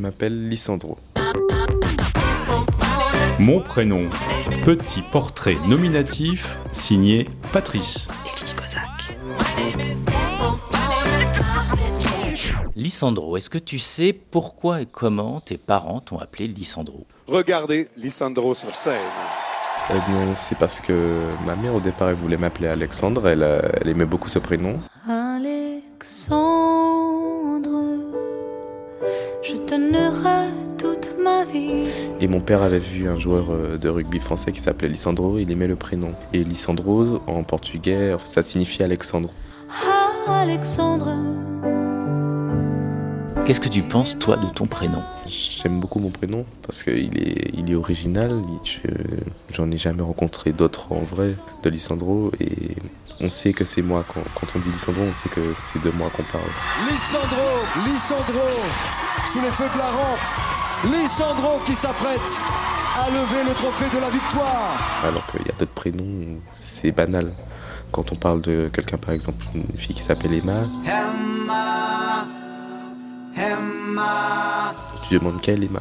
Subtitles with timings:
[0.00, 0.98] m'appelle Lissandro.
[3.38, 4.08] Mon prénom,
[4.64, 8.08] petit portrait nominatif signé Patrice.
[12.76, 17.06] Lissandro, est-ce que tu sais pourquoi et comment tes parents t'ont appelé Lissandro?
[17.28, 19.00] Regardez Lissandro sur scène.
[19.90, 20.92] Eh bien, c'est parce que
[21.46, 23.28] ma mère, au départ, elle voulait m'appeler Alexandre.
[23.28, 24.80] Elle, euh, elle aimait beaucoup ce prénom.
[25.06, 26.63] Alexandre,
[29.54, 31.84] je t'aimerai toute ma vie.
[32.20, 35.38] Et mon père avait vu un joueur euh, de rugby français qui s'appelait Lissandro.
[35.38, 36.12] Il aimait le prénom.
[36.32, 39.30] Et Lissandro, en portugais, ça signifie Alexandre.
[40.26, 41.14] Alexandre,
[43.46, 45.02] Qu'est-ce que tu penses, toi, de ton prénom?
[45.26, 48.32] J'aime beaucoup mon prénom parce qu'il est, il est original.
[48.64, 48.78] Je-
[49.52, 52.30] J'en ai jamais rencontré d'autres en vrai de Lissandro.
[52.40, 52.74] Et
[53.20, 54.02] on sait que c'est moi.
[54.08, 56.48] Quand, quand on dit Lissandro, on sait que c'est de moi qu'on parle.
[56.90, 57.36] Lissandro,
[57.86, 58.48] Lissandro,
[59.32, 60.92] sous les feux de la rampe.
[60.92, 62.20] Lissandro qui s'apprête
[62.98, 64.72] à lever le trophée de la victoire.
[65.06, 67.30] Alors qu'il y a d'autres prénoms où c'est banal.
[67.90, 70.64] Quand on parle de quelqu'un, par exemple, une fille qui s'appelle Emma,
[75.08, 75.80] tu demandes quelle Emma?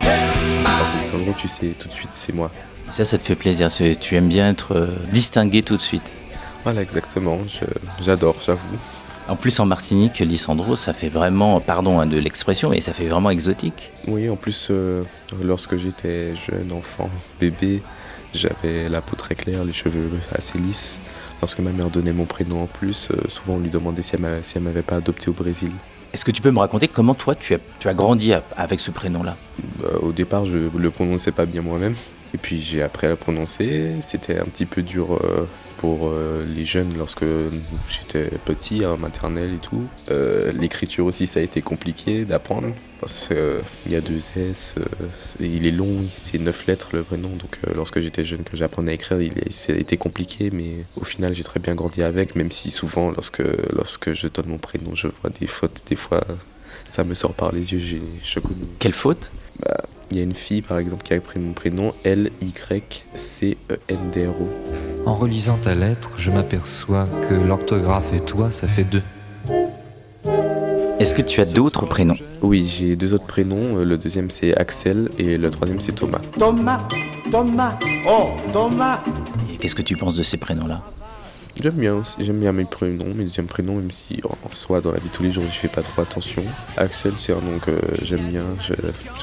[0.00, 2.50] Alors que Lissandro, tu sais tout de suite, c'est moi.
[2.88, 3.70] Et ça, ça te fait plaisir.
[3.70, 6.02] c'est- Tu aimes bien être euh, distingué tout de suite.
[6.64, 7.38] Voilà, exactement.
[8.00, 8.76] J'adore, j'avoue.
[9.30, 13.06] En plus, en Martinique, Lissandro, ça fait vraiment, pardon hein, de l'expression, mais ça fait
[13.06, 13.92] vraiment exotique.
[14.08, 15.04] Oui, en plus, euh,
[15.40, 17.80] lorsque j'étais jeune, enfant, bébé,
[18.34, 21.00] j'avais la peau très claire, les cheveux assez lisses.
[21.40, 24.42] Lorsque ma mère donnait mon prénom en plus, euh, souvent on lui demandait si elle
[24.42, 25.70] si m'avait pas adopté au Brésil.
[26.12, 28.90] Est-ce que tu peux me raconter comment toi, tu as, tu as grandi avec ce
[28.90, 29.36] prénom-là?
[29.84, 31.94] Euh, au départ, je le prononçais pas bien moi-même.
[32.34, 33.94] Et puis j'ai appris à le prononcer.
[34.02, 35.46] C'était un petit peu dur euh,
[35.78, 37.24] pour euh, les jeunes lorsque
[37.88, 39.84] j'étais petit, en maternelle et tout.
[40.10, 42.68] Euh, L'écriture aussi, ça a été compliqué d'apprendre.
[43.00, 44.74] Parce qu'il y a deux S,
[45.40, 47.30] il est long, c'est neuf lettres le prénom.
[47.30, 50.50] Donc lorsque j'étais jeune, que j'apprenais à écrire, il ça a été compliqué.
[50.52, 52.36] Mais au final, j'ai très bien grandi avec.
[52.36, 53.42] Même si souvent, lorsque,
[53.74, 55.82] lorsque je donne mon prénom, je vois des fautes.
[55.86, 56.22] Des fois,
[56.86, 57.80] ça me sort par les yeux.
[57.80, 58.02] J'ai.
[58.78, 59.30] Quelle faute?
[60.12, 63.48] Il y a une fille, par exemple, qui a pris mon prénom, L-Y-C-E-N-D-R-O.
[65.06, 69.02] En relisant ta lettre, je m'aperçois que l'orthographe et toi, ça fait deux.
[70.98, 72.16] Est-ce que tu as d'autres prénoms?
[72.42, 73.78] Oui, j'ai deux autres prénoms.
[73.78, 76.20] Euh, Le deuxième, c'est Axel et le troisième, c'est Thomas.
[76.38, 76.86] Thomas,
[77.30, 79.00] Thomas, oh Thomas.
[79.52, 80.82] Et qu'est-ce que tu penses de ces prénoms-là?
[81.62, 84.80] J'aime bien aussi, j'aime bien mes prénoms, mes deuxièmes prénoms, même si en en soi,
[84.80, 86.42] dans la vie de tous les jours, je fais pas trop attention.
[86.78, 87.72] Axel, c'est un nom que
[88.02, 88.44] j'aime bien.
[88.62, 88.72] Je,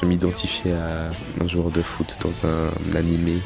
[0.00, 1.10] je m'identifiais à
[1.40, 3.38] un joueur de foot dans un, animé,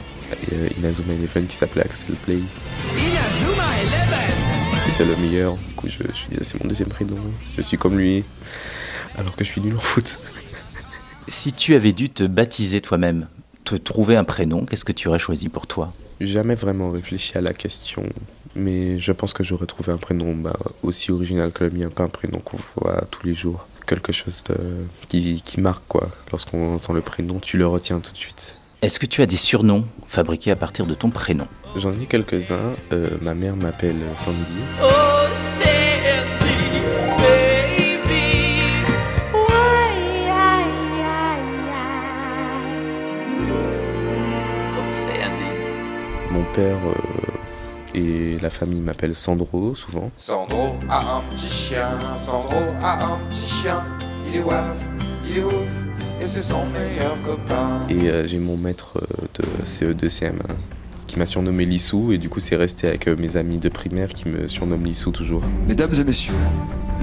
[0.52, 2.70] euh, Inazuma Eleven, qui s'appelait Axel Place.
[4.86, 5.54] C'était le meilleur.
[5.56, 7.16] Du coup, je, je disais, c'est mon deuxième prénom.
[7.56, 8.24] Je suis comme lui,
[9.16, 10.18] alors que je suis nul en foot.
[11.28, 13.28] Si tu avais dû te baptiser toi-même,
[13.64, 15.94] te trouver un prénom, qu'est-ce que tu aurais choisi pour toi?
[16.20, 18.04] Jamais vraiment réfléchi à la question,
[18.54, 22.04] mais je pense que j'aurais trouvé un prénom bah, aussi original que le mien, pas
[22.04, 23.66] un prénom qu'on voit tous les jours.
[23.86, 24.56] Quelque chose de,
[25.08, 26.08] qui, qui marque quoi.
[26.30, 28.60] Lorsqu'on entend le prénom, tu le retiens tout de suite.
[28.80, 31.46] Est-ce que tu as des surnoms fabriqués à partir de ton prénom?
[31.76, 32.74] J'en ai quelques-uns.
[32.92, 34.58] Euh, ma mère m'appelle Sandy.
[34.82, 34.86] oh
[35.36, 35.62] Sandy,
[36.40, 36.82] baby.
[46.30, 46.94] Mon père euh,
[47.94, 50.10] et la famille m'appellent Sandro souvent.
[50.16, 53.84] Sandro a un petit chien, Sandro a un petit chien.
[54.28, 54.76] Il est waf,
[55.28, 55.52] il est ouf,
[56.20, 57.86] et c'est son meilleur copain.
[57.88, 60.56] Et euh, j'ai mon maître euh, de CE2 CM1
[61.12, 64.08] qui m'a surnommé Lissou et du coup c'est resté avec euh, mes amis de primaire
[64.08, 65.42] qui me surnomment Lissou toujours.
[65.68, 66.32] Mesdames et messieurs,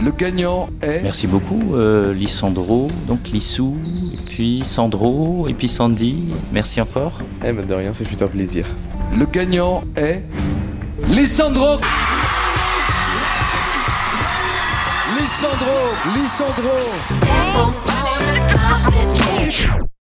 [0.04, 3.76] le gagnant est Merci beaucoup, euh, Lissandro, donc Lissou,
[4.14, 6.24] et puis Sandro, et puis Sandy.
[6.52, 7.20] Merci encore.
[7.46, 8.66] Eh ben de rien, ce fut un plaisir.
[9.16, 10.24] le gagnant est
[11.10, 11.80] Lissandro.
[15.18, 16.76] Lissandro, Lissandro.
[19.50, 19.99] I.